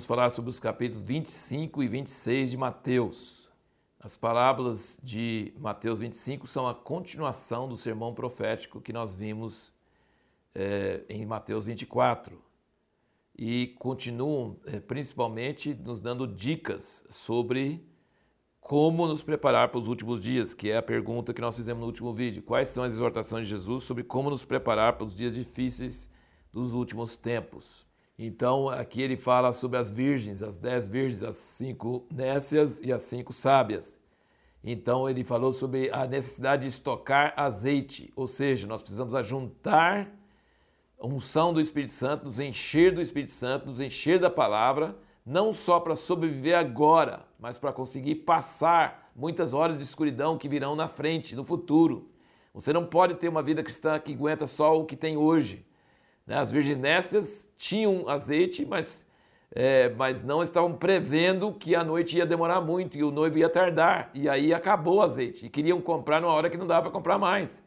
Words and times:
vamos 0.00 0.06
falar 0.06 0.30
sobre 0.30 0.48
os 0.48 0.58
capítulos 0.58 1.02
25 1.02 1.82
e 1.82 1.88
26 1.88 2.52
de 2.52 2.56
Mateus. 2.56 3.50
As 3.98 4.16
parábolas 4.16 4.98
de 5.02 5.52
Mateus 5.58 5.98
25 5.98 6.46
são 6.46 6.66
a 6.66 6.74
continuação 6.74 7.68
do 7.68 7.76
sermão 7.76 8.14
profético 8.14 8.80
que 8.80 8.94
nós 8.94 9.12
vimos 9.12 9.74
é, 10.54 11.04
em 11.06 11.26
Mateus 11.26 11.66
24 11.66 12.42
e 13.38 13.74
continuam 13.78 14.56
é, 14.64 14.80
principalmente 14.80 15.74
nos 15.74 16.00
dando 16.00 16.26
dicas 16.26 17.04
sobre 17.10 17.86
como 18.58 19.06
nos 19.06 19.22
preparar 19.22 19.68
para 19.68 19.80
os 19.80 19.86
últimos 19.86 20.22
dias, 20.22 20.54
que 20.54 20.70
é 20.70 20.78
a 20.78 20.82
pergunta 20.82 21.34
que 21.34 21.42
nós 21.42 21.56
fizemos 21.56 21.82
no 21.82 21.86
último 21.86 22.14
vídeo. 22.14 22.42
Quais 22.42 22.70
são 22.70 22.84
as 22.84 22.94
exortações 22.94 23.46
de 23.46 23.50
Jesus 23.50 23.84
sobre 23.84 24.02
como 24.02 24.30
nos 24.30 24.46
preparar 24.46 24.94
para 24.94 25.04
os 25.04 25.14
dias 25.14 25.34
difíceis 25.34 26.08
dos 26.50 26.72
últimos 26.72 27.16
tempos? 27.16 27.89
Então, 28.22 28.68
aqui 28.68 29.00
ele 29.00 29.16
fala 29.16 29.50
sobre 29.50 29.78
as 29.78 29.90
virgens, 29.90 30.42
as 30.42 30.58
dez 30.58 30.86
virgens, 30.86 31.22
as 31.22 31.36
cinco 31.36 32.04
nécias 32.12 32.78
e 32.84 32.92
as 32.92 33.00
cinco 33.00 33.32
sábias. 33.32 33.98
Então, 34.62 35.08
ele 35.08 35.24
falou 35.24 35.54
sobre 35.54 35.90
a 35.90 36.06
necessidade 36.06 36.64
de 36.64 36.68
estocar 36.68 37.32
azeite, 37.34 38.12
ou 38.14 38.26
seja, 38.26 38.66
nós 38.66 38.82
precisamos 38.82 39.14
ajuntar 39.14 40.06
a 41.00 41.06
unção 41.06 41.54
do 41.54 41.62
Espírito 41.62 41.92
Santo, 41.92 42.26
nos 42.26 42.38
encher 42.38 42.92
do 42.92 43.00
Espírito 43.00 43.32
Santo, 43.32 43.64
nos 43.64 43.80
encher 43.80 44.20
da 44.20 44.28
palavra, 44.28 44.94
não 45.24 45.50
só 45.50 45.80
para 45.80 45.96
sobreviver 45.96 46.58
agora, 46.58 47.20
mas 47.38 47.56
para 47.56 47.72
conseguir 47.72 48.16
passar 48.16 49.10
muitas 49.16 49.54
horas 49.54 49.78
de 49.78 49.84
escuridão 49.84 50.36
que 50.36 50.46
virão 50.46 50.76
na 50.76 50.88
frente, 50.88 51.34
no 51.34 51.42
futuro. 51.42 52.10
Você 52.52 52.70
não 52.70 52.84
pode 52.84 53.14
ter 53.14 53.30
uma 53.30 53.42
vida 53.42 53.62
cristã 53.62 53.98
que 53.98 54.12
aguenta 54.12 54.46
só 54.46 54.78
o 54.78 54.84
que 54.84 54.94
tem 54.94 55.16
hoje. 55.16 55.64
Né? 56.30 56.38
As 56.38 56.52
virginécias 56.52 57.48
tinham 57.58 58.08
azeite, 58.08 58.64
mas, 58.64 59.04
é, 59.52 59.88
mas 59.88 60.22
não 60.22 60.44
estavam 60.44 60.72
prevendo 60.72 61.52
que 61.52 61.74
a 61.74 61.82
noite 61.82 62.16
ia 62.16 62.24
demorar 62.24 62.60
muito 62.60 62.96
e 62.96 63.02
o 63.02 63.10
noivo 63.10 63.36
ia 63.36 63.48
tardar. 63.48 64.12
E 64.14 64.28
aí 64.28 64.54
acabou 64.54 64.98
o 64.98 65.02
azeite. 65.02 65.46
E 65.46 65.48
queriam 65.48 65.80
comprar 65.80 66.20
numa 66.20 66.32
hora 66.32 66.48
que 66.48 66.56
não 66.56 66.68
dava 66.68 66.82
para 66.82 66.92
comprar 66.92 67.18
mais. 67.18 67.64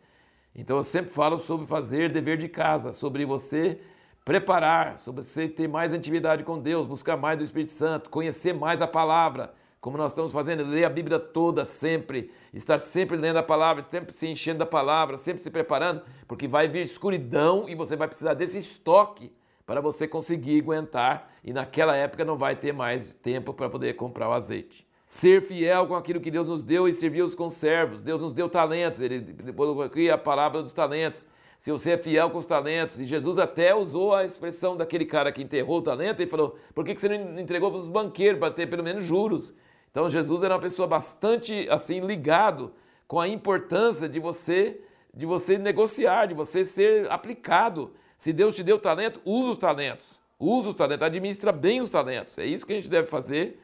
Então 0.56 0.78
eu 0.78 0.84
sempre 0.84 1.12
falo 1.12 1.38
sobre 1.38 1.68
fazer 1.68 2.10
dever 2.10 2.38
de 2.38 2.48
casa, 2.48 2.94
sobre 2.94 3.26
você 3.26 3.82
preparar, 4.24 4.98
sobre 4.98 5.24
você 5.24 5.50
ter 5.50 5.68
mais 5.68 5.94
intimidade 5.94 6.46
com 6.46 6.58
Deus, 6.58 6.86
buscar 6.86 7.18
mais 7.18 7.38
do 7.38 7.44
Espírito 7.44 7.72
Santo, 7.72 8.10
conhecer 8.10 8.54
mais 8.54 8.82
a 8.82 8.88
palavra, 8.88 9.54
como 9.84 9.98
nós 9.98 10.14
estamos 10.14 10.32
fazendo, 10.32 10.64
ler 10.64 10.86
a 10.86 10.90
Bíblia 10.90 11.20
toda 11.20 11.66
sempre, 11.66 12.32
estar 12.54 12.80
sempre 12.80 13.18
lendo 13.18 13.36
a 13.36 13.44
palavra, 13.44 13.82
sempre 13.82 14.14
se 14.14 14.26
enchendo 14.26 14.60
da 14.60 14.66
palavra, 14.66 15.18
sempre 15.18 15.44
se 15.44 15.52
preparando, 15.52 16.02
porque 16.26 16.48
vai 16.48 16.70
vir 16.70 16.84
escuridão 16.84 17.66
e 17.68 17.76
você 17.76 17.98
vai 17.98 18.08
precisar 18.08 18.34
desse 18.34 18.58
estoque 18.58 19.30
para 19.66 19.82
você 19.82 20.08
conseguir 20.08 20.62
aguentar 20.62 21.30
e 21.44 21.52
naquela 21.52 21.98
época 21.98 22.24
não 22.24 22.38
vai 22.38 22.56
ter 22.56 22.72
mais 22.72 23.14
tempo 23.14 23.54
para 23.54 23.70
poder 23.70 23.96
comprar 23.96 24.30
o 24.30 24.32
azeite 24.32 24.88
ser 25.06 25.42
fiel 25.42 25.86
com 25.86 25.96
aquilo 25.96 26.22
que 26.22 26.32
Deus 26.32 26.48
nos 26.48 26.64
deu 26.64 26.88
e 26.88 26.94
servir 26.94 27.22
os 27.22 27.36
conservos. 27.36 28.02
Deus 28.02 28.20
nos 28.20 28.34
deu 28.34 28.50
talentos, 28.50 29.00
ele 29.00 29.20
depois 29.20 29.80
aqui 29.82 30.10
a 30.10 30.18
palavra 30.18 30.64
dos 30.64 30.74
talentos. 30.74 31.28
Se 31.60 31.72
você 31.72 31.92
é 31.92 31.98
fiel 31.98 32.30
com 32.32 32.40
os 32.40 32.46
talentos, 32.46 33.00
e 33.00 33.06
Jesus 33.06 33.38
até 33.38 33.76
usou 33.76 34.16
a 34.16 34.26
expressão 34.26 34.76
daquele 34.76 35.06
cara 35.06 35.32
que 35.32 35.44
enterrou 35.44 35.78
o 35.78 35.82
talento, 35.82 36.24
e 36.24 36.26
falou: 36.26 36.58
por 36.74 36.84
que 36.84 36.96
você 36.96 37.08
não 37.08 37.40
entregou 37.40 37.70
para 37.70 37.80
os 37.80 37.88
banqueiros 37.88 38.40
para 38.40 38.52
ter 38.52 38.66
pelo 38.66 38.82
menos 38.82 39.04
juros? 39.04 39.54
Então 39.94 40.10
Jesus 40.10 40.44
era 40.44 40.56
uma 40.56 40.60
pessoa 40.60 40.88
bastante 40.88 41.66
assim 41.70 42.02
ligado 42.02 42.74
com 43.08 43.22
a 43.22 43.28
importância 43.30 44.10
de 44.10 44.20
você 44.20 44.82
de 45.16 45.26
você 45.26 45.58
negociar, 45.60 46.26
de 46.26 46.34
você 46.34 46.66
ser 46.66 47.10
aplicado. 47.10 47.94
Se 48.18 48.34
Deus 48.34 48.56
te 48.56 48.64
deu 48.64 48.80
talento, 48.80 49.22
usa 49.24 49.52
os 49.52 49.58
talentos. 49.58 50.20
Usa 50.40 50.70
os 50.70 50.76
talentos, 50.76 51.06
administra 51.06 51.52
bem 51.52 51.80
os 51.80 51.90
talentos. 51.90 52.36
É 52.40 52.46
isso 52.46 52.66
que 52.66 52.74
a 52.74 52.76
gente 52.76 52.90
deve 52.90 53.08
fazer 53.08 53.60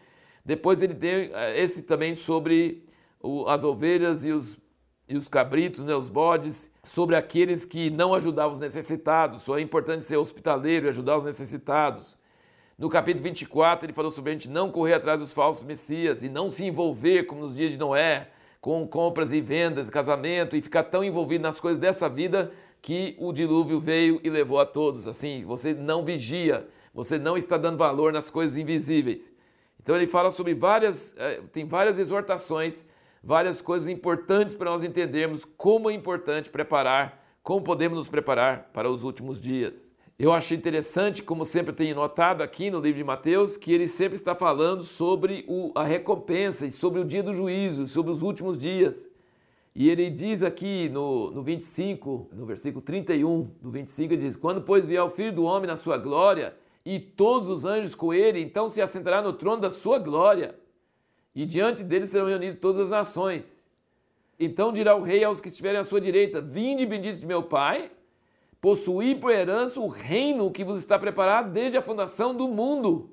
depois 0.50 0.82
ele 0.82 0.96
tem 0.96 1.32
eh, 1.32 1.62
esse 1.62 1.84
também 1.84 2.16
sobre 2.16 2.84
as 3.48 3.64
ovelhas 3.64 4.26
e 4.26 4.32
os, 4.32 4.58
e 5.08 5.16
os 5.16 5.28
cabritos, 5.28 5.84
né, 5.84 5.94
os 5.94 6.10
bodes, 6.10 6.72
sobre 6.84 7.16
aqueles 7.16 7.66
que 7.66 7.90
não 7.90 8.16
ajudavam 8.16 8.54
os 8.54 8.60
necessitados. 8.60 9.42
Só 9.42 9.60
é 9.60 9.62
importante 9.62 10.04
ser 10.04 10.18
hospitaleiro 10.18 10.88
e 10.88 10.90
ajudar 10.90 11.18
os 11.18 11.24
necessitados. 11.24 12.18
No 12.80 12.88
capítulo 12.88 13.26
24, 13.26 13.88
ele 13.88 13.94
falou 13.94 14.10
sobre 14.10 14.32
a 14.32 14.34
gente 14.34 14.48
não 14.48 14.72
correr 14.72 14.94
atrás 14.94 15.20
dos 15.20 15.34
falsos 15.34 15.64
messias 15.64 16.24
e 16.24 16.30
não 16.30 16.50
se 16.50 16.64
envolver, 16.64 17.26
como 17.26 17.42
nos 17.42 17.54
dias 17.54 17.72
de 17.72 17.78
Noé, 17.78 18.30
com 18.62 18.88
compras 18.88 19.34
e 19.34 19.42
vendas, 19.42 19.90
casamento, 19.90 20.56
e 20.56 20.62
ficar 20.62 20.84
tão 20.84 21.04
envolvido 21.04 21.42
nas 21.42 21.60
coisas 21.60 21.78
dessa 21.78 22.08
vida 22.08 22.54
que 22.82 23.18
o 23.20 23.34
dilúvio 23.34 23.82
veio 23.82 24.22
e 24.24 24.30
levou 24.30 24.62
a 24.62 24.66
todos. 24.66 25.10
Assim, 25.10 25.44
você 25.44 25.74
não 25.74 26.06
vigia, 26.06 26.70
você 26.94 27.20
não 27.20 27.36
está 27.36 27.58
dando 27.58 27.78
valor 27.78 28.14
nas 28.14 28.32
coisas 28.32 28.56
invisíveis. 28.58 29.34
Então 29.84 29.98
ele 29.98 30.08
fala 30.08 30.32
sobre 30.32 30.54
várias, 30.54 31.14
eh, 31.18 31.42
tem 31.52 31.66
várias 31.66 32.00
exortações, 32.00 32.86
várias 33.22 33.62
coisas 33.62 33.90
importantes 33.90 34.56
para 34.56 34.72
nós 34.72 34.86
entendermos 34.86 35.44
como 35.44 35.90
é 35.90 35.94
importante 35.94 36.50
preparar, 36.50 37.26
como 37.44 37.62
podemos 37.62 37.98
nos 37.98 38.08
preparar 38.08 38.70
para 38.72 38.90
os 38.90 39.04
últimos 39.04 39.38
dias. 39.38 39.89
Eu 40.20 40.34
achei 40.34 40.58
interessante, 40.58 41.24
como 41.24 41.46
sempre 41.46 41.72
tenho 41.72 41.96
notado 41.96 42.42
aqui 42.42 42.70
no 42.70 42.82
livro 42.82 42.98
de 42.98 43.06
Mateus, 43.06 43.56
que 43.56 43.72
ele 43.72 43.88
sempre 43.88 44.18
está 44.18 44.36
falando 44.36 44.84
sobre 44.84 45.46
o, 45.48 45.72
a 45.74 45.86
recompensa 45.86 46.66
e 46.66 46.72
sobre 46.72 47.00
o 47.00 47.06
dia 47.06 47.24
do 47.24 47.34
juízo, 47.34 47.88
sobre 47.88 48.12
os 48.12 48.22
últimos 48.22 48.58
dias. 48.58 49.10
E 49.74 49.90
ele 49.90 50.10
diz 50.10 50.44
aqui 50.44 50.90
no, 50.90 51.32
no 51.32 51.42
25, 51.42 52.32
no 52.34 52.46
versículo 52.46 52.82
31 52.82 53.50
do 53.62 53.72
25, 53.72 54.14
ele 54.14 54.24
diz: 54.24 54.36
Quando, 54.36 54.62
pois, 54.62 54.86
vier 54.86 55.02
o 55.02 55.10
filho 55.10 55.32
do 55.32 55.46
homem 55.46 55.68
na 55.68 55.78
sua 55.78 55.98
glória 55.98 56.54
e 56.86 57.00
todos 57.00 57.48
os 57.48 57.64
anjos 57.64 57.96
com 57.96 58.14
ele, 58.14 58.42
então 58.42 58.68
se 58.68 58.82
assentará 58.82 59.22
no 59.22 59.32
trono 59.32 59.62
da 59.62 59.70
sua 59.70 60.00
glória, 60.00 60.54
e 61.34 61.46
diante 61.46 61.82
dele 61.82 62.06
serão 62.06 62.26
reunidas 62.26 62.60
todas 62.60 62.82
as 62.82 62.90
nações. 62.90 63.70
Então 64.38 64.74
dirá 64.74 64.98
o 64.98 65.02
rei 65.02 65.24
aos 65.24 65.40
que 65.40 65.48
estiverem 65.48 65.80
à 65.80 65.84
sua 65.86 66.02
direita: 66.02 66.42
Vinde, 66.42 66.86
bendito 66.86 67.20
de 67.20 67.26
meu 67.26 67.44
Pai, 67.44 67.90
possuí 68.62 69.16
por 69.16 69.32
herança 69.32 69.80
o 69.80 69.88
reino 69.88 70.52
que 70.52 70.64
vos 70.64 70.80
está 70.80 70.98
preparado 70.98 71.52
desde 71.52 71.78
a 71.78 71.82
fundação 71.82 72.34
do 72.34 72.48
mundo. 72.48 73.12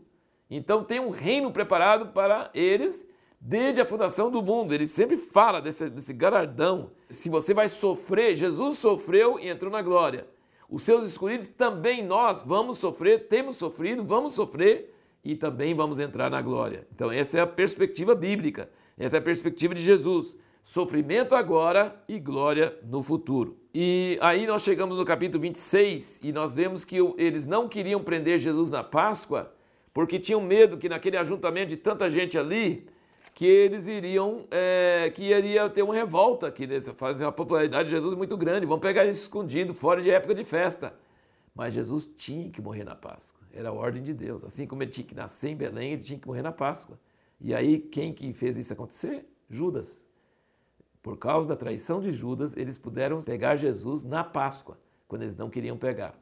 Então 0.51 0.85
tem 0.85 1.01
um 1.01 1.11
reino 1.11 1.51
preparado 1.51 2.13
para 2.13 2.51
eles 2.55 3.07
desde 3.41 3.81
a 3.81 3.87
fundação 3.87 4.31
do 4.31 4.43
mundo. 4.43 4.73
Ele 4.73 4.87
sempre 4.87 5.17
fala 5.17 5.61
desse, 5.61 5.89
desse 5.89 6.13
galardão. 6.13 6.91
Se 7.09 7.29
você 7.29 7.55
vai 7.55 7.69
sofrer, 7.69 8.37
Jesus 8.37 8.79
sofreu 8.79 9.39
e 9.39 9.49
entrou 9.49 9.71
na 9.71 9.83
glória. 9.83 10.27
Os 10.69 10.83
seus 10.83 11.07
escolhidos 11.07 11.49
também 11.49 12.03
nós 12.03 12.43
vamos 12.43 12.79
sofrer, 12.79 13.29
temos 13.29 13.57
sofrido, 13.57 14.03
vamos 14.03 14.33
sofrer 14.33 14.93
e 15.25 15.37
também 15.37 15.75
vamos 15.75 16.01
entrar 16.01 16.29
na 16.29 16.43
glória. 16.43 16.87
Então, 16.95 17.11
essa 17.11 17.39
é 17.39 17.41
a 17.41 17.47
perspectiva 17.47 18.15
bíblica, 18.15 18.69
essa 18.99 19.17
é 19.17 19.19
a 19.19 19.23
perspectiva 19.23 19.75
de 19.75 19.83
Jesus. 19.83 20.37
Sofrimento 20.65 21.37
agora 21.37 22.03
e 22.09 22.19
glória 22.19 22.77
no 22.83 23.01
futuro. 23.01 23.57
E 23.79 24.17
aí 24.23 24.47
nós 24.47 24.63
chegamos 24.63 24.97
no 24.97 25.05
capítulo 25.05 25.39
26 25.43 26.21
e 26.23 26.33
nós 26.33 26.55
vemos 26.55 26.83
que 26.83 26.97
eles 27.19 27.45
não 27.45 27.69
queriam 27.69 28.03
prender 28.03 28.39
Jesus 28.39 28.71
na 28.71 28.83
Páscoa 28.83 29.53
porque 29.93 30.19
tinham 30.19 30.41
medo 30.41 30.79
que 30.79 30.89
naquele 30.89 31.19
ajuntamento 31.19 31.69
de 31.69 31.77
tanta 31.77 32.11
gente 32.11 32.39
ali, 32.39 32.89
que 33.35 33.45
eles 33.45 33.87
iriam, 33.87 34.47
é, 34.51 35.13
que 35.15 35.25
iria 35.25 35.69
ter 35.69 35.83
uma 35.83 35.93
revolta 35.93 36.47
aqui, 36.47 36.67
né? 36.67 36.81
fazer 36.81 37.27
uma 37.27 37.33
popularidade 37.33 37.91
de 37.91 37.91
Jesus 37.91 38.15
muito 38.15 38.35
grande, 38.39 38.65
vão 38.65 38.81
pegar 38.81 39.03
ele 39.03 39.11
escondido, 39.11 39.75
fora 39.75 40.01
de 40.01 40.11
época 40.11 40.35
de 40.35 40.43
festa. 40.43 40.95
Mas 41.55 41.75
Jesus 41.75 42.09
tinha 42.17 42.49
que 42.49 42.63
morrer 42.63 42.85
na 42.85 42.95
Páscoa, 42.95 43.47
era 43.53 43.69
a 43.69 43.73
ordem 43.73 44.03
de 44.03 44.15
Deus. 44.15 44.43
Assim 44.43 44.67
como 44.67 44.83
ele 44.83 44.91
tinha 44.91 45.07
que 45.07 45.15
nascer 45.15 45.51
em 45.51 45.55
Belém, 45.55 45.93
ele 45.93 46.03
tinha 46.03 46.19
que 46.19 46.27
morrer 46.27 46.41
na 46.41 46.51
Páscoa. 46.51 46.99
E 47.39 47.55
aí, 47.55 47.79
quem 47.79 48.15
que 48.15 48.33
fez 48.33 48.57
isso 48.57 48.73
acontecer? 48.73 49.27
Judas. 49.51 50.06
Por 51.07 51.17
causa 51.17 51.47
da 51.47 51.55
traição 51.55 52.01
de 52.01 52.11
Judas, 52.11 52.57
eles 52.57 52.79
puderam 52.79 53.21
pegar 53.21 53.55
Jesus 53.55 54.03
na 54.03 54.25
Páscoa, 54.25 54.77
quando 55.07 55.23
eles 55.23 55.37
não 55.37 55.49
queriam 55.49 55.79
pegar. 55.79 56.19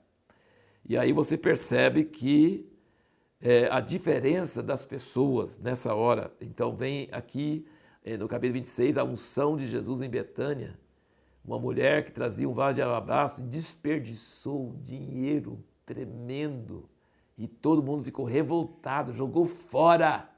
E 0.84 0.94
aí 0.98 1.10
você 1.10 1.38
percebe 1.38 2.04
que 2.04 2.70
é, 3.40 3.66
a 3.72 3.80
diferença 3.80 4.62
das 4.62 4.84
pessoas 4.84 5.56
nessa 5.56 5.94
hora. 5.94 6.30
Então, 6.38 6.76
vem 6.76 7.08
aqui 7.12 7.66
é, 8.04 8.18
no 8.18 8.28
capítulo 8.28 8.58
26 8.58 8.98
a 8.98 9.04
unção 9.04 9.56
de 9.56 9.66
Jesus 9.66 10.02
em 10.02 10.10
Betânia. 10.10 10.78
Uma 11.42 11.58
mulher 11.58 12.04
que 12.04 12.12
trazia 12.12 12.46
um 12.46 12.52
vaso 12.52 12.74
de 12.74 12.82
alabastro 12.82 13.42
e 13.42 13.48
desperdiçou 13.48 14.76
dinheiro 14.84 15.64
tremendo. 15.86 16.90
E 17.38 17.48
todo 17.48 17.82
mundo 17.82 18.04
ficou 18.04 18.26
revoltado, 18.26 19.14
jogou 19.14 19.46
fora. 19.46 20.28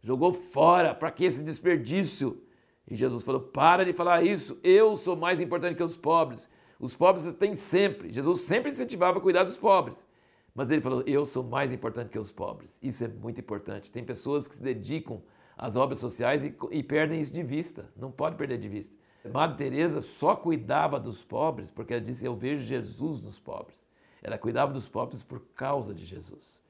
Jogou 0.00 0.32
fora. 0.32 0.94
Para 0.94 1.10
que 1.10 1.26
esse 1.26 1.42
desperdício? 1.42 2.42
E 2.90 2.96
Jesus 2.96 3.22
falou: 3.22 3.40
Para 3.40 3.84
de 3.84 3.92
falar 3.92 4.22
isso. 4.22 4.58
Eu 4.62 4.96
sou 4.96 5.16
mais 5.16 5.40
importante 5.40 5.76
que 5.76 5.82
os 5.82 5.96
pobres. 5.96 6.48
Os 6.78 6.96
pobres 6.96 7.32
têm 7.34 7.54
sempre. 7.54 8.12
Jesus 8.12 8.40
sempre 8.42 8.70
incentivava 8.70 9.18
a 9.18 9.20
cuidar 9.20 9.44
dos 9.44 9.58
pobres. 9.58 10.06
Mas 10.54 10.70
ele 10.70 10.82
falou: 10.82 11.02
Eu 11.06 11.24
sou 11.24 11.42
mais 11.42 11.72
importante 11.72 12.10
que 12.10 12.18
os 12.18 12.32
pobres. 12.32 12.78
Isso 12.82 13.04
é 13.04 13.08
muito 13.08 13.40
importante. 13.40 13.92
Tem 13.92 14.04
pessoas 14.04 14.48
que 14.48 14.56
se 14.56 14.62
dedicam 14.62 15.22
às 15.56 15.76
obras 15.76 15.98
sociais 15.98 16.44
e, 16.44 16.54
e 16.70 16.82
perdem 16.82 17.20
isso 17.20 17.32
de 17.32 17.42
vista. 17.42 17.90
Não 17.96 18.10
pode 18.10 18.36
perder 18.36 18.58
de 18.58 18.68
vista. 18.68 18.96
Madre 19.32 19.56
Teresa 19.56 20.00
só 20.00 20.34
cuidava 20.34 20.98
dos 20.98 21.22
pobres 21.22 21.70
porque 21.70 21.94
ela 21.94 22.02
disse: 22.02 22.24
Eu 22.24 22.34
vejo 22.34 22.64
Jesus 22.64 23.22
nos 23.22 23.38
pobres. 23.38 23.86
Ela 24.22 24.38
cuidava 24.38 24.72
dos 24.72 24.88
pobres 24.88 25.22
por 25.22 25.40
causa 25.54 25.94
de 25.94 26.04
Jesus. 26.04 26.62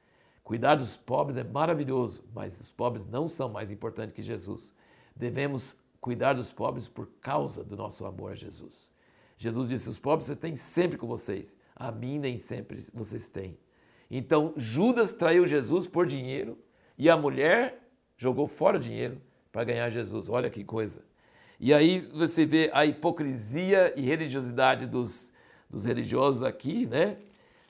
Cuidar 0.43 0.75
dos 0.75 0.97
pobres 0.97 1.37
é 1.37 1.43
maravilhoso, 1.43 2.23
mas 2.33 2.59
os 2.59 2.71
pobres 2.71 3.05
não 3.05 3.27
são 3.27 3.47
mais 3.47 3.71
importantes 3.71 4.13
que 4.13 4.21
Jesus. 4.21 4.73
Devemos 5.15 5.75
cuidar 6.03 6.33
dos 6.33 6.51
pobres 6.51 6.89
por 6.89 7.07
causa 7.21 7.63
do 7.63 7.77
nosso 7.77 8.05
amor 8.05 8.33
a 8.33 8.35
Jesus. 8.35 8.91
Jesus 9.37 9.69
disse: 9.69 9.89
Os 9.89 9.97
pobres 9.97 10.25
vocês 10.25 10.37
têm 10.37 10.53
sempre 10.53 10.97
com 10.97 11.07
vocês, 11.07 11.55
a 11.73 11.93
mim 11.93 12.19
nem 12.19 12.37
sempre 12.37 12.85
vocês 12.93 13.29
têm. 13.29 13.57
Então 14.11 14.53
Judas 14.57 15.13
traiu 15.13 15.47
Jesus 15.47 15.87
por 15.87 16.05
dinheiro 16.05 16.59
e 16.97 17.09
a 17.09 17.15
mulher 17.15 17.89
jogou 18.17 18.47
fora 18.47 18.75
o 18.75 18.79
dinheiro 18.81 19.21
para 19.49 19.63
ganhar 19.63 19.89
Jesus. 19.89 20.27
Olha 20.27 20.49
que 20.49 20.61
coisa. 20.65 21.01
E 21.57 21.73
aí 21.73 21.97
você 21.99 22.45
vê 22.45 22.69
a 22.73 22.85
hipocrisia 22.85 23.93
e 23.95 24.01
religiosidade 24.01 24.85
dos, 24.85 25.31
dos 25.69 25.85
religiosos 25.85 26.43
aqui, 26.43 26.85
né? 26.85 27.17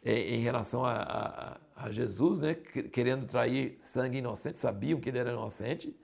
Em, 0.04 0.40
relação 0.40 0.84
a, 0.84 1.60
a, 1.76 1.86
a, 1.86 1.92
Jesus, 1.92 2.40
né? 2.40 2.56
Querendo 2.56 3.28
trair 3.28 3.76
sangue 3.78 4.18
inocente, 4.18 4.58
sabiam 4.58 5.00
que 5.00 5.10
ele 5.10 5.20
era 5.20 5.32
inocente 5.32 5.96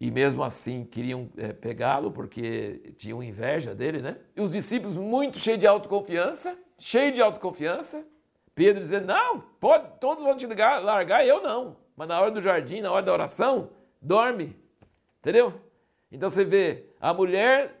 e 0.00 0.10
mesmo 0.10 0.44
assim 0.44 0.84
queriam 0.84 1.28
é, 1.36 1.52
pegá-lo 1.52 2.10
porque 2.12 2.94
tinham 2.96 3.22
inveja 3.22 3.74
dele, 3.74 4.00
né? 4.00 4.18
E 4.36 4.40
os 4.40 4.50
discípulos 4.50 4.96
muito 4.96 5.38
cheios 5.38 5.58
de 5.58 5.66
autoconfiança, 5.66 6.56
cheios 6.78 7.14
de 7.14 7.22
autoconfiança. 7.22 8.06
Pedro 8.54 8.80
dizendo: 8.80 9.06
Não, 9.06 9.40
pode, 9.60 9.98
todos 10.00 10.22
vão 10.22 10.36
te 10.36 10.46
ligar, 10.46 10.82
largar, 10.82 11.26
eu 11.26 11.42
não. 11.42 11.76
Mas 11.96 12.08
na 12.08 12.20
hora 12.20 12.30
do 12.30 12.40
jardim, 12.40 12.80
na 12.80 12.92
hora 12.92 13.04
da 13.04 13.12
oração, 13.12 13.70
dorme. 14.00 14.56
Entendeu? 15.20 15.52
Então 16.12 16.30
você 16.30 16.44
vê 16.44 16.86
a 17.00 17.12
mulher 17.12 17.78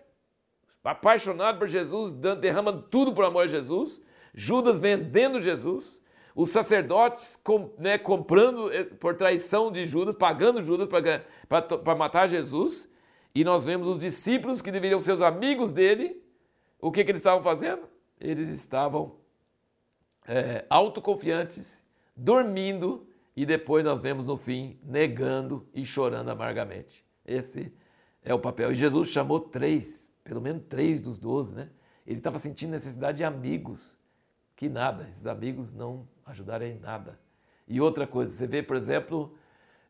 apaixonada 0.82 1.58
por 1.58 1.68
Jesus, 1.68 2.14
derramando 2.40 2.82
tudo 2.82 3.12
por 3.12 3.24
amor 3.24 3.44
a 3.44 3.46
Jesus, 3.46 4.00
Judas 4.34 4.78
vendendo 4.78 5.40
Jesus, 5.40 6.02
os 6.38 6.50
sacerdotes 6.50 7.34
com, 7.42 7.72
né, 7.76 7.98
comprando 7.98 8.72
eh, 8.72 8.84
por 8.84 9.16
traição 9.16 9.72
de 9.72 9.84
Judas, 9.84 10.14
pagando 10.14 10.62
Judas 10.62 10.88
para 11.48 11.96
matar 11.96 12.28
Jesus, 12.28 12.88
e 13.34 13.42
nós 13.42 13.64
vemos 13.64 13.88
os 13.88 13.98
discípulos 13.98 14.62
que 14.62 14.70
deveriam 14.70 15.00
ser 15.00 15.10
os 15.10 15.20
amigos 15.20 15.72
dele, 15.72 16.22
o 16.80 16.92
que, 16.92 17.02
que 17.02 17.10
eles 17.10 17.18
estavam 17.18 17.42
fazendo? 17.42 17.88
Eles 18.20 18.50
estavam 18.50 19.16
é, 20.28 20.64
autoconfiantes, 20.70 21.84
dormindo, 22.14 23.08
e 23.34 23.44
depois 23.44 23.84
nós 23.84 23.98
vemos 23.98 24.24
no 24.24 24.36
fim 24.36 24.78
negando 24.84 25.66
e 25.74 25.84
chorando 25.84 26.28
amargamente. 26.28 27.04
Esse 27.26 27.74
é 28.22 28.32
o 28.32 28.38
papel. 28.38 28.70
E 28.70 28.76
Jesus 28.76 29.08
chamou 29.08 29.40
três, 29.40 30.08
pelo 30.22 30.40
menos 30.40 30.62
três 30.68 31.02
dos 31.02 31.18
doze, 31.18 31.52
né? 31.52 31.68
Ele 32.06 32.18
estava 32.18 32.38
sentindo 32.38 32.70
necessidade 32.70 33.18
de 33.18 33.24
amigos, 33.24 33.97
que 34.58 34.68
nada, 34.68 35.06
esses 35.08 35.24
amigos 35.24 35.72
não 35.72 36.04
ajudaram 36.26 36.66
em 36.66 36.80
nada. 36.80 37.16
E 37.68 37.80
outra 37.80 38.08
coisa, 38.08 38.32
você 38.32 38.44
vê, 38.44 38.60
por 38.60 38.76
exemplo, 38.76 39.32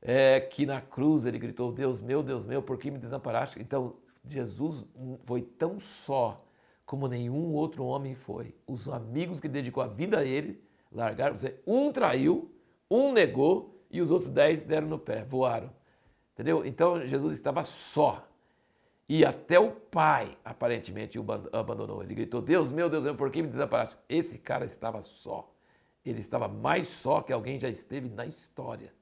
é, 0.03 0.38
que 0.41 0.67
na 0.67 0.79
cruz 0.79 1.25
ele 1.25 1.38
gritou: 1.38 1.73
Deus 1.73 2.03
meu, 2.03 2.23
Deus 2.23 2.44
meu, 2.44 2.62
por 2.62 2.76
que 2.76 2.91
me 2.91 2.99
desamparaste? 2.99 3.59
Então, 3.59 3.97
Jesus 4.26 4.85
foi 5.25 5.41
tão 5.41 5.81
só 5.81 6.44
como 6.85 7.09
nenhum 7.09 7.55
outro 7.55 7.82
homem 7.82 8.15
foi. 8.15 8.55
Os 8.67 8.91
amigos 8.91 9.41
que 9.41 9.49
dedicou 9.49 9.82
a 9.82 9.87
vida 9.87 10.19
a 10.19 10.25
ele 10.25 10.62
largaram, 10.93 11.35
um 11.67 11.91
traiu, 11.91 12.55
um 12.91 13.11
negou 13.11 13.82
e 13.91 14.03
os 14.03 14.11
outros 14.11 14.29
dez 14.29 14.65
deram 14.65 14.87
no 14.87 14.99
pé, 14.99 15.25
voaram. 15.25 15.70
Entendeu? 16.35 16.62
Então 16.67 17.06
Jesus 17.06 17.32
estava 17.32 17.65
só. 17.65 18.29
E 19.08 19.25
até 19.25 19.58
o 19.58 19.70
pai, 19.70 20.37
aparentemente, 20.44 21.19
o 21.19 21.25
abandonou. 21.52 22.02
Ele 22.02 22.14
gritou: 22.14 22.43
Deus 22.43 22.70
meu, 22.70 22.90
Deus 22.90 23.05
meu, 23.05 23.14
por 23.14 23.31
que 23.31 23.40
me 23.40 23.49
desamparaste? 23.49 23.96
Esse 24.08 24.38
cara 24.38 24.64
estava 24.64 25.00
só. 25.00 25.50
Ele 26.05 26.20
estava 26.20 26.46
mais 26.46 26.88
só 26.88 27.22
que 27.22 27.32
alguém 27.32 27.58
já 27.58 27.69
esteve 27.69 28.08
na 28.08 28.26
história. 28.26 28.93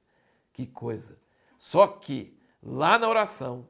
Que 0.53 0.65
coisa. 0.65 1.17
Só 1.57 1.87
que 1.87 2.37
lá 2.61 2.97
na 2.97 3.07
oração, 3.09 3.67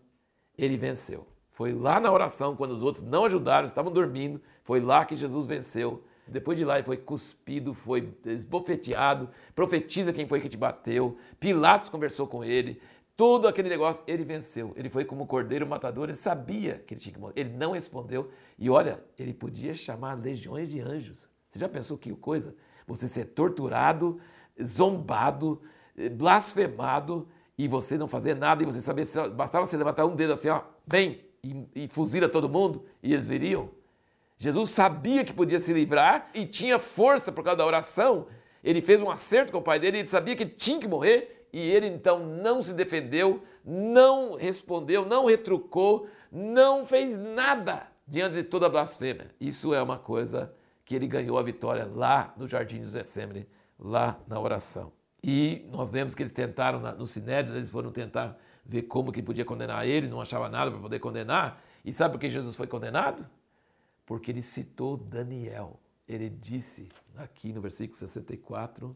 ele 0.57 0.77
venceu. 0.77 1.27
Foi 1.51 1.73
lá 1.73 1.99
na 1.99 2.11
oração, 2.11 2.55
quando 2.55 2.71
os 2.71 2.83
outros 2.83 3.03
não 3.03 3.25
ajudaram, 3.25 3.65
estavam 3.65 3.91
dormindo, 3.91 4.39
foi 4.63 4.79
lá 4.79 5.05
que 5.05 5.15
Jesus 5.15 5.47
venceu. 5.47 6.03
Depois 6.27 6.57
de 6.57 6.65
lá 6.65 6.75
ele 6.75 6.83
foi 6.83 6.97
cuspido, 6.97 7.73
foi 7.73 8.13
esbofeteado, 8.25 9.29
profetiza 9.55 10.11
quem 10.11 10.27
foi 10.27 10.41
que 10.41 10.49
te 10.49 10.57
bateu. 10.57 11.17
Pilatos 11.39 11.89
conversou 11.89 12.27
com 12.27 12.43
ele, 12.43 12.79
todo 13.17 13.47
aquele 13.47 13.67
negócio, 13.67 14.03
ele 14.05 14.23
venceu. 14.23 14.71
Ele 14.75 14.89
foi 14.89 15.03
como 15.03 15.25
cordeiro 15.25 15.65
matador, 15.65 16.05
ele 16.05 16.15
sabia 16.15 16.83
que 16.85 16.93
ele 16.93 17.01
tinha 17.01 17.13
que 17.13 17.19
morrer. 17.19 17.33
Ele 17.35 17.49
não 17.49 17.71
respondeu. 17.71 18.29
E 18.59 18.69
olha, 18.69 19.03
ele 19.17 19.33
podia 19.33 19.73
chamar 19.73 20.13
legiões 20.13 20.69
de 20.69 20.79
anjos. 20.79 21.27
Você 21.49 21.57
já 21.57 21.67
pensou 21.67 21.97
que 21.97 22.13
coisa? 22.15 22.55
Você 22.85 23.07
ser 23.07 23.25
torturado, 23.25 24.19
zombado, 24.63 25.59
blasfemado 26.13 27.27
e 27.57 27.67
você 27.67 27.97
não 27.97 28.07
fazer 28.07 28.35
nada 28.35 28.61
e 28.61 28.65
você 28.67 28.79
saber, 28.79 29.05
bastava 29.31 29.65
você 29.65 29.75
levantar 29.75 30.05
um 30.05 30.15
dedo 30.15 30.33
assim, 30.33 30.49
ó, 30.49 30.61
bem, 30.85 31.25
e, 31.43 31.65
e 31.75 32.27
todo 32.31 32.47
mundo 32.47 32.85
e 33.01 33.13
eles 33.13 33.27
viriam. 33.27 33.69
Jesus 34.37 34.69
sabia 34.69 35.23
que 35.25 35.33
podia 35.33 35.59
se 35.59 35.73
livrar 35.73 36.29
e 36.35 36.45
tinha 36.45 36.77
força 36.77 37.31
por 37.31 37.43
causa 37.43 37.57
da 37.57 37.65
oração. 37.65 38.27
Ele 38.63 38.81
fez 38.81 39.01
um 39.01 39.09
acerto 39.09 39.51
com 39.51 39.57
o 39.57 39.61
pai 39.61 39.79
dele, 39.79 39.99
ele 39.99 40.07
sabia 40.07 40.35
que 40.35 40.45
tinha 40.45 40.79
que 40.79 40.87
morrer 40.87 41.36
e 41.51 41.59
ele 41.59 41.87
então 41.87 42.19
não 42.19 42.61
se 42.61 42.73
defendeu, 42.73 43.43
não 43.63 44.35
respondeu, 44.35 45.05
não 45.05 45.25
retrucou, 45.25 46.07
não 46.31 46.85
fez 46.85 47.17
nada 47.17 47.87
diante 48.07 48.35
de 48.35 48.43
toda 48.43 48.65
a 48.67 48.69
blasfêmia. 48.69 49.31
Isso 49.39 49.73
é 49.73 49.81
uma 49.81 49.97
coisa 49.97 50.53
que 50.85 50.95
ele 50.95 51.07
ganhou 51.07 51.37
a 51.37 51.43
vitória 51.43 51.85
lá 51.85 52.33
no 52.37 52.47
Jardim 52.47 52.81
do 52.81 52.87
Getsemane, 52.87 53.47
lá 53.77 54.19
na 54.27 54.39
oração. 54.39 54.91
E 55.23 55.67
nós 55.71 55.91
vemos 55.91 56.15
que 56.15 56.21
eles 56.21 56.31
tentaram 56.31 56.79
no 56.95 57.05
Sinédrio, 57.05 57.57
eles 57.57 57.69
foram 57.69 57.91
tentar 57.91 58.37
ver 58.65 58.83
como 58.83 59.11
que 59.11 59.21
podia 59.21 59.43
condenar 59.43 59.85
ele, 59.87 60.07
não 60.07 60.21
achava 60.21 60.47
nada 60.47 60.71
para 60.71 60.79
poder 60.79 60.99
condenar. 60.99 61.61
E 61.83 61.91
sabe 61.91 62.13
por 62.13 62.19
que 62.19 62.29
Jesus 62.29 62.55
foi 62.55 62.67
condenado? 62.67 63.27
Porque 64.05 64.31
ele 64.31 64.41
citou 64.41 64.95
Daniel. 64.95 65.79
Ele 66.07 66.29
disse 66.29 66.87
aqui 67.17 67.51
no 67.51 67.59
versículo 67.59 67.97
64, 67.97 68.95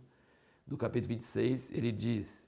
do 0.66 0.78
capítulo 0.78 1.10
26, 1.10 1.72
ele 1.72 1.92
diz: 1.92 2.48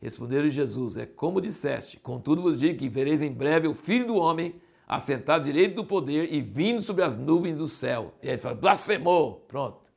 Responderam 0.00 0.48
Jesus: 0.48 0.96
É 0.96 1.06
como 1.06 1.40
disseste, 1.40 1.98
contudo 1.98 2.42
vos 2.42 2.58
digo 2.58 2.78
que 2.78 2.88
vereis 2.88 3.22
em 3.22 3.32
breve 3.32 3.66
o 3.66 3.74
filho 3.74 4.06
do 4.06 4.16
homem 4.16 4.60
assentado 4.86 5.44
direito 5.44 5.74
do 5.74 5.84
poder 5.84 6.32
e 6.32 6.40
vindo 6.40 6.80
sobre 6.80 7.04
as 7.04 7.16
nuvens 7.16 7.58
do 7.58 7.68
céu. 7.68 8.14
E 8.22 8.26
aí 8.26 8.30
eles 8.32 8.42
falam: 8.42 8.58
blasfemou! 8.58 9.44
Pronto. 9.46 9.88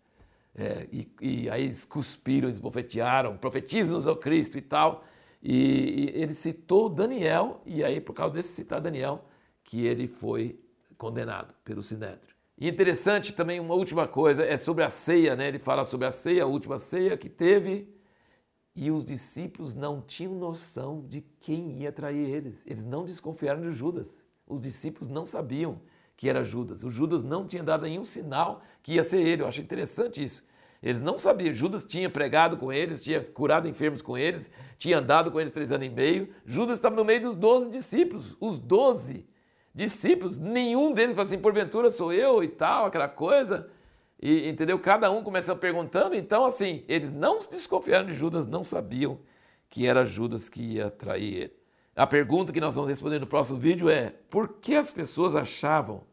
É, 0.54 0.86
e, 0.92 1.10
e, 1.22 1.50
aí 1.50 1.64
eles 1.64 1.86
cuspiram, 1.86 2.50
esbofetearam, 2.50 3.38
profetizam-nos 3.38 4.06
ao 4.06 4.18
Cristo 4.18 4.58
e 4.58 4.62
tal. 4.62 5.06
E, 5.42 6.12
e, 6.14 6.22
ele 6.22 6.34
citou 6.34 6.90
Daniel, 6.90 7.62
e 7.66 7.84
aí, 7.84 8.02
por 8.02 8.14
causa 8.14 8.34
desse 8.34 8.50
citar 8.50 8.82
Daniel, 8.82 9.26
que 9.64 9.86
ele 9.86 10.08
foi 10.08 10.60
condenado 10.98 11.54
pelo 11.64 11.82
Sinédrio. 11.82 12.31
E 12.62 12.70
interessante 12.70 13.34
também, 13.34 13.60
uma 13.60 13.74
última 13.74 14.08
coisa, 14.08 14.46
é 14.46 14.56
sobre 14.56 14.84
a 14.84 14.90
ceia, 14.92 15.36
né? 15.36 15.48
Ele 15.48 15.58
fala 15.58 15.84
sobre 15.84 16.06
a 16.06 16.12
ceia, 16.12 16.44
a 16.44 16.46
última 16.46 16.78
ceia 16.78 17.18
que 17.18 17.28
teve, 17.28 17.92
e 18.76 18.92
os 18.92 19.04
discípulos 19.04 19.74
não 19.74 20.00
tinham 20.00 20.36
noção 20.36 21.04
de 21.10 21.22
quem 21.40 21.72
ia 21.82 21.92
trair 21.92 22.30
eles. 22.30 22.64
Eles 22.68 22.86
não 22.86 23.04
desconfiaram 23.04 23.62
de 23.62 23.72
Judas. 23.72 24.28
Os 24.46 24.62
discípulos 24.62 25.08
não 25.08 25.26
sabiam 25.26 25.82
que 26.16 26.30
era 26.30 26.44
Judas. 26.44 26.84
O 26.84 26.92
Judas 26.92 27.24
não 27.24 27.48
tinha 27.48 27.64
dado 27.64 27.82
nenhum 27.82 28.06
sinal 28.06 28.62
que 28.84 28.94
ia 28.94 29.04
ser 29.04 29.22
ele. 29.22 29.42
Eu 29.42 29.48
acho 29.48 29.60
interessante 29.60 30.24
isso. 30.24 30.44
Eles 30.84 31.02
não 31.02 31.18
sabiam. 31.18 31.52
Judas 31.56 31.84
tinha 31.84 32.12
pregado 32.12 32.58
com 32.58 32.72
eles, 32.72 33.02
tinha 33.02 33.24
curado 33.24 33.68
enfermos 33.68 34.04
com 34.04 34.16
eles, 34.16 34.52
tinha 34.78 35.00
andado 35.00 35.32
com 35.32 35.40
eles 35.40 35.52
três 35.52 35.72
anos 35.72 35.88
e 35.88 35.90
meio. 35.90 36.30
Judas 36.46 36.76
estava 36.76 36.96
no 36.96 37.04
meio 37.04 37.22
dos 37.22 37.36
doze 37.36 37.72
discípulos. 37.72 38.38
Os 38.40 38.60
doze 38.60 39.26
discípulos, 39.74 40.38
nenhum 40.38 40.92
deles 40.92 41.16
falou 41.16 41.28
assim, 41.28 41.40
porventura 41.40 41.90
sou 41.90 42.12
eu 42.12 42.44
e 42.44 42.48
tal, 42.48 42.86
aquela 42.86 43.08
coisa. 43.08 43.70
E, 44.22 44.48
entendeu? 44.48 44.78
Cada 44.78 45.10
um 45.10 45.24
começou 45.24 45.56
perguntando, 45.56 46.16
então 46.16 46.46
assim, 46.46 46.84
eles 46.88 47.12
não 47.12 47.40
desconfiaram 47.40 48.06
de 48.06 48.14
Judas, 48.14 48.46
não 48.46 48.64
sabiam 48.64 49.20
que 49.70 49.88
era 49.88 50.06
Judas 50.06 50.50
que 50.50 50.62
ia 50.62 50.92
trair 50.92 51.34
ele. 51.36 51.62
A 51.96 52.06
pergunta 52.06 52.54
que 52.54 52.62
nós 52.62 52.76
vamos 52.76 52.90
responder 52.90 53.20
no 53.20 53.28
próximo 53.28 53.60
vídeo 53.60 53.90
é: 53.90 54.14
por 54.30 54.60
que 54.60 54.76
as 54.76 54.92
pessoas 54.92 55.36
achavam 55.36 56.04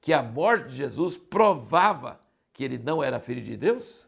que 0.00 0.12
a 0.12 0.22
morte 0.22 0.68
de 0.68 0.76
Jesus 0.76 1.16
provava 1.16 2.20
que 2.52 2.64
ele 2.64 2.78
não 2.78 3.02
era 3.02 3.20
filho 3.20 3.40
de 3.40 3.56
Deus? 3.56 4.06